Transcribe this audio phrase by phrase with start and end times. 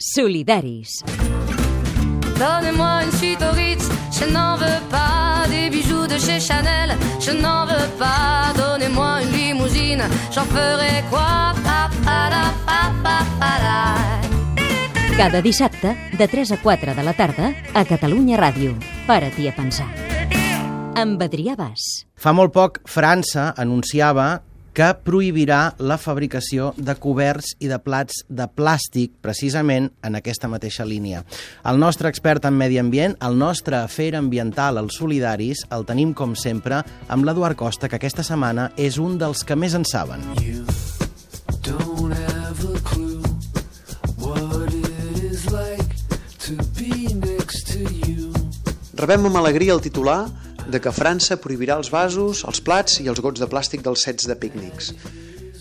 [0.00, 1.04] Solidaris.
[2.38, 5.44] Donnez-moi une suite au Ritz, je n'en veux pas.
[5.50, 8.52] Des bijoux de chez Chanel, je n'en veux pas.
[8.56, 10.02] Donnez-moi une limousine,
[10.32, 15.16] j'en ferai quoi pa, pa, la, pa, pa, pa, la.
[15.16, 18.72] Cada dissabte, de 3 a 4 de la tarda, a Catalunya Ràdio.
[19.06, 19.88] Para-t'hi a pensar.
[20.96, 22.06] Amb Adrià Bas.
[22.16, 24.40] Fa molt poc, França anunciava
[24.74, 30.86] que prohibirà la fabricació de coberts i de plats de plàstic precisament en aquesta mateixa
[30.86, 31.24] línia.
[31.66, 36.36] El nostre expert en medi ambient, el nostre afer ambiental, els solidaris, el tenim com
[36.38, 40.22] sempre amb l'Eduard Costa, que aquesta setmana és un dels que més en saben.
[40.40, 40.64] You
[41.62, 43.22] don't have a clue
[44.18, 45.94] what it is like
[46.46, 48.30] to be next to you.
[49.00, 50.26] Rebem amb alegria el titular
[50.70, 54.28] de que França prohibirà els vasos, els plats i els gots de plàstic dels sets
[54.30, 54.94] de pícnics.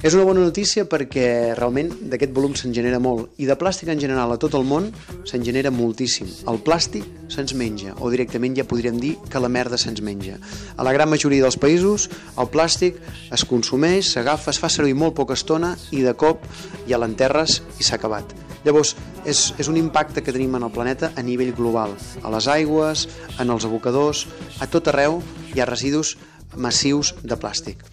[0.00, 4.00] És una bona notícia perquè realment d'aquest volum se'n genera molt i de plàstic en
[4.00, 4.86] general a tot el món
[5.28, 6.30] se'n genera moltíssim.
[6.48, 10.38] El plàstic se'ns menja o directament ja podríem dir que la merda se'ns menja.
[10.80, 12.08] A la gran majoria dels països
[12.40, 12.96] el plàstic
[13.28, 16.48] es consumeix, s'agafa, es fa servir molt poca estona i de cop
[16.88, 18.49] ja l'enterres i s'ha acabat.
[18.64, 18.94] Llavors,
[19.24, 23.06] és, és un impacte que tenim en el planeta a nivell global, a les aigües,
[23.40, 24.26] en els abocadors,
[24.60, 25.22] a tot arreu
[25.54, 26.16] hi ha residus
[26.56, 27.84] massius de plàstic.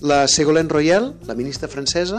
[0.00, 2.18] La Ségolène Royal, la ministra francesa,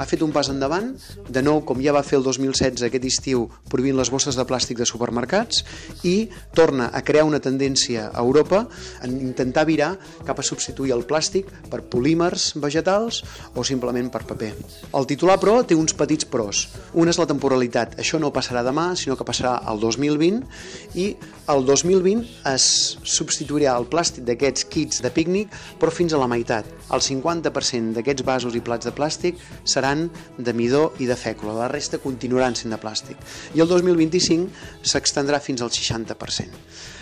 [0.00, 0.94] ha fet un pas endavant,
[1.28, 4.78] de nou, com ja va fer el 2016 aquest estiu, prohibint les bosses de plàstic
[4.80, 5.60] de supermercats,
[6.08, 8.62] i torna a crear una tendència a Europa
[9.04, 9.90] en intentar virar
[10.24, 13.20] cap a substituir el plàstic per polímers vegetals
[13.52, 14.54] o simplement per paper.
[14.96, 16.64] El titular, però, té uns petits pros.
[16.96, 17.98] Un és la temporalitat.
[18.00, 20.48] Això no passarà demà, sinó que passarà al 2020,
[20.96, 21.10] i
[21.52, 22.72] el 2020 es
[23.04, 26.64] substituirà el plàstic d'aquests kits de pícnic, però fins a la meitat.
[26.88, 31.68] El 50% d'aquests vasos i plats de plàstic seran de midó i de fècula, la
[31.68, 33.16] resta continuaran sent de plàstic.
[33.54, 34.48] I el 2025
[34.82, 36.48] s'extendrà fins al 60%.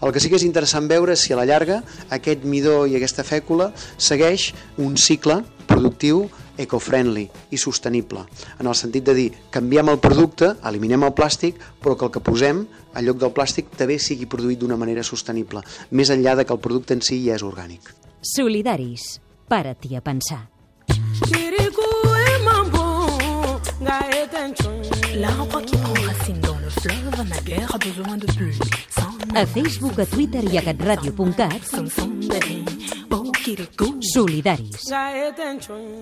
[0.00, 1.82] El que sí que és interessant veure és si a la llarga
[2.14, 8.24] aquest midó i aquesta fècula segueix un cicle productiu eco-friendly i sostenible,
[8.58, 12.24] en el sentit de dir, canviem el producte, eliminem el plàstic, però que el que
[12.24, 16.54] posem en lloc del plàstic també sigui produït d'una manera sostenible, més enllà de que
[16.56, 17.94] el producte en si ja és orgànic.
[18.34, 19.20] Solidaris.
[19.48, 20.50] Para-t'hi a pensar.
[26.42, 26.70] Dans le
[28.18, 28.52] de.
[28.90, 31.62] Sans A Facebook, a Twitter i a catradio.cat.
[34.12, 34.92] Solidaris.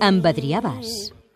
[0.00, 1.27] Amb Adrià Bas.